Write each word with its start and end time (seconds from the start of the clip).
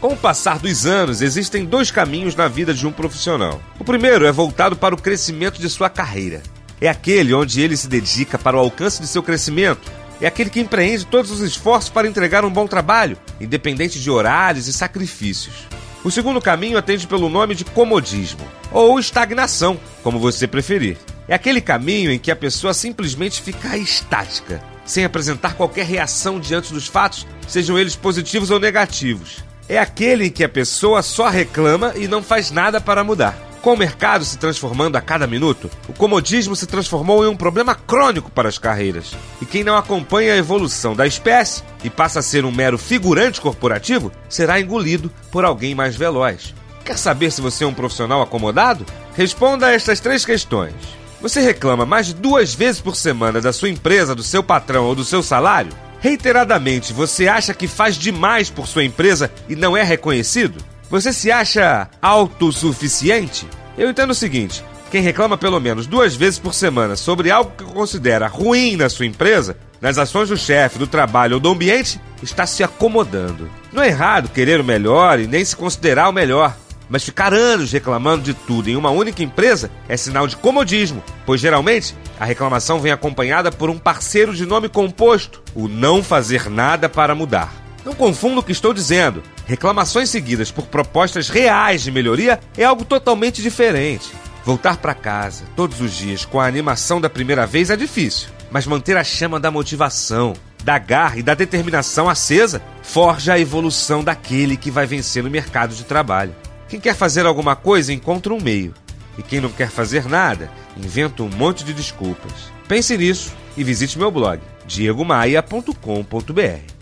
Com 0.00 0.08
o 0.08 0.16
passar 0.16 0.58
dos 0.58 0.86
anos, 0.86 1.22
existem 1.22 1.64
dois 1.64 1.92
caminhos 1.92 2.34
na 2.34 2.48
vida 2.48 2.74
de 2.74 2.84
um 2.84 2.90
profissional. 2.90 3.60
O 3.78 3.84
primeiro 3.84 4.26
é 4.26 4.32
voltado 4.32 4.74
para 4.74 4.92
o 4.92 5.00
crescimento 5.00 5.60
de 5.60 5.70
sua 5.70 5.88
carreira. 5.88 6.42
É 6.82 6.88
aquele 6.88 7.32
onde 7.32 7.60
ele 7.60 7.76
se 7.76 7.86
dedica 7.86 8.36
para 8.36 8.56
o 8.56 8.60
alcance 8.60 9.00
de 9.00 9.06
seu 9.06 9.22
crescimento. 9.22 9.88
É 10.20 10.26
aquele 10.26 10.50
que 10.50 10.58
empreende 10.58 11.06
todos 11.06 11.30
os 11.30 11.38
esforços 11.38 11.88
para 11.88 12.08
entregar 12.08 12.44
um 12.44 12.50
bom 12.50 12.66
trabalho, 12.66 13.16
independente 13.40 14.00
de 14.00 14.10
horários 14.10 14.66
e 14.66 14.72
sacrifícios. 14.72 15.54
O 16.02 16.10
segundo 16.10 16.40
caminho 16.40 16.76
atende 16.76 17.06
pelo 17.06 17.28
nome 17.28 17.54
de 17.54 17.64
comodismo, 17.64 18.40
ou 18.72 18.98
estagnação, 18.98 19.78
como 20.02 20.18
você 20.18 20.48
preferir. 20.48 20.98
É 21.28 21.34
aquele 21.36 21.60
caminho 21.60 22.10
em 22.10 22.18
que 22.18 22.32
a 22.32 22.36
pessoa 22.36 22.74
simplesmente 22.74 23.40
fica 23.40 23.76
estática, 23.76 24.60
sem 24.84 25.04
apresentar 25.04 25.54
qualquer 25.54 25.86
reação 25.86 26.40
diante 26.40 26.72
dos 26.72 26.88
fatos, 26.88 27.28
sejam 27.46 27.78
eles 27.78 27.94
positivos 27.94 28.50
ou 28.50 28.58
negativos. 28.58 29.44
É 29.68 29.78
aquele 29.78 30.26
em 30.26 30.30
que 30.30 30.42
a 30.42 30.48
pessoa 30.48 31.00
só 31.00 31.28
reclama 31.28 31.92
e 31.94 32.08
não 32.08 32.24
faz 32.24 32.50
nada 32.50 32.80
para 32.80 33.04
mudar. 33.04 33.51
Com 33.62 33.74
o 33.74 33.76
mercado 33.76 34.24
se 34.24 34.38
transformando 34.38 34.96
a 34.96 35.00
cada 35.00 35.24
minuto, 35.24 35.70
o 35.88 35.92
comodismo 35.92 36.56
se 36.56 36.66
transformou 36.66 37.24
em 37.24 37.28
um 37.28 37.36
problema 37.36 37.76
crônico 37.76 38.28
para 38.28 38.48
as 38.48 38.58
carreiras. 38.58 39.12
E 39.40 39.46
quem 39.46 39.62
não 39.62 39.76
acompanha 39.76 40.34
a 40.34 40.36
evolução 40.36 40.96
da 40.96 41.06
espécie 41.06 41.62
e 41.84 41.88
passa 41.88 42.18
a 42.18 42.22
ser 42.22 42.44
um 42.44 42.50
mero 42.50 42.76
figurante 42.76 43.40
corporativo 43.40 44.10
será 44.28 44.60
engolido 44.60 45.12
por 45.30 45.44
alguém 45.44 45.76
mais 45.76 45.94
veloz. 45.94 46.52
Quer 46.84 46.98
saber 46.98 47.30
se 47.30 47.40
você 47.40 47.62
é 47.62 47.66
um 47.66 47.72
profissional 47.72 48.20
acomodado? 48.20 48.84
Responda 49.14 49.68
a 49.68 49.72
estas 49.72 50.00
três 50.00 50.24
questões. 50.24 50.74
Você 51.20 51.40
reclama 51.40 51.86
mais 51.86 52.06
de 52.06 52.14
duas 52.14 52.52
vezes 52.52 52.80
por 52.80 52.96
semana 52.96 53.40
da 53.40 53.52
sua 53.52 53.68
empresa, 53.68 54.12
do 54.12 54.24
seu 54.24 54.42
patrão 54.42 54.86
ou 54.86 54.94
do 54.96 55.04
seu 55.04 55.22
salário? 55.22 55.70
Reiteradamente, 56.00 56.92
você 56.92 57.28
acha 57.28 57.54
que 57.54 57.68
faz 57.68 57.94
demais 57.94 58.50
por 58.50 58.66
sua 58.66 58.82
empresa 58.82 59.30
e 59.48 59.54
não 59.54 59.76
é 59.76 59.84
reconhecido? 59.84 60.58
Você 60.90 61.12
se 61.12 61.30
acha 61.30 61.88
autossuficiente? 62.02 63.46
Eu 63.76 63.90
entendo 63.90 64.10
o 64.10 64.14
seguinte: 64.14 64.64
quem 64.90 65.00
reclama 65.00 65.38
pelo 65.38 65.58
menos 65.58 65.86
duas 65.86 66.14
vezes 66.14 66.38
por 66.38 66.52
semana 66.52 66.96
sobre 66.96 67.30
algo 67.30 67.52
que 67.56 67.64
considera 67.64 68.26
ruim 68.26 68.76
na 68.76 68.88
sua 68.88 69.06
empresa, 69.06 69.56
nas 69.80 69.98
ações 69.98 70.28
do 70.28 70.36
chefe, 70.36 70.78
do 70.78 70.86
trabalho 70.86 71.34
ou 71.34 71.40
do 71.40 71.48
ambiente, 71.48 72.00
está 72.22 72.46
se 72.46 72.62
acomodando. 72.62 73.50
Não 73.72 73.82
é 73.82 73.88
errado 73.88 74.28
querer 74.28 74.60
o 74.60 74.64
melhor 74.64 75.18
e 75.18 75.26
nem 75.26 75.44
se 75.44 75.56
considerar 75.56 76.08
o 76.08 76.12
melhor. 76.12 76.54
Mas 76.90 77.04
ficar 77.04 77.32
anos 77.32 77.72
reclamando 77.72 78.22
de 78.22 78.34
tudo 78.34 78.68
em 78.68 78.76
uma 78.76 78.90
única 78.90 79.22
empresa 79.22 79.70
é 79.88 79.96
sinal 79.96 80.26
de 80.26 80.36
comodismo, 80.36 81.02
pois 81.24 81.40
geralmente 81.40 81.96
a 82.20 82.26
reclamação 82.26 82.80
vem 82.80 82.92
acompanhada 82.92 83.50
por 83.50 83.70
um 83.70 83.78
parceiro 83.78 84.34
de 84.34 84.44
nome 84.44 84.68
composto, 84.68 85.42
o 85.54 85.68
não 85.68 86.02
fazer 86.02 86.50
nada 86.50 86.90
para 86.90 87.14
mudar. 87.14 87.61
Não 87.84 87.94
confunda 87.94 88.40
o 88.40 88.42
que 88.42 88.52
estou 88.52 88.72
dizendo. 88.72 89.22
Reclamações 89.46 90.08
seguidas 90.08 90.50
por 90.50 90.66
propostas 90.66 91.28
reais 91.28 91.82
de 91.82 91.90
melhoria 91.90 92.38
é 92.56 92.64
algo 92.64 92.84
totalmente 92.84 93.42
diferente. 93.42 94.10
Voltar 94.44 94.76
para 94.76 94.94
casa 94.94 95.44
todos 95.56 95.80
os 95.80 95.92
dias 95.92 96.24
com 96.24 96.40
a 96.40 96.46
animação 96.46 97.00
da 97.00 97.10
primeira 97.10 97.46
vez 97.46 97.70
é 97.70 97.76
difícil, 97.76 98.28
mas 98.50 98.66
manter 98.66 98.96
a 98.96 99.04
chama 99.04 99.38
da 99.38 99.50
motivação, 99.50 100.34
da 100.64 100.78
garra 100.78 101.18
e 101.18 101.22
da 101.22 101.34
determinação 101.34 102.08
acesa 102.08 102.62
forja 102.82 103.34
a 103.34 103.38
evolução 103.38 104.02
daquele 104.02 104.56
que 104.56 104.70
vai 104.70 104.86
vencer 104.86 105.22
no 105.22 105.30
mercado 105.30 105.74
de 105.74 105.84
trabalho. 105.84 106.34
Quem 106.68 106.80
quer 106.80 106.94
fazer 106.94 107.26
alguma 107.26 107.54
coisa 107.54 107.92
encontra 107.92 108.32
um 108.32 108.40
meio, 108.40 108.74
e 109.18 109.22
quem 109.22 109.40
não 109.40 109.50
quer 109.50 109.70
fazer 109.70 110.08
nada 110.08 110.50
inventa 110.76 111.22
um 111.22 111.28
monte 111.28 111.64
de 111.64 111.72
desculpas. 111.72 112.50
Pense 112.66 112.96
nisso 112.96 113.32
e 113.56 113.62
visite 113.62 113.98
meu 113.98 114.10
blog 114.10 114.40
diegomaia.com.br. 114.66 116.81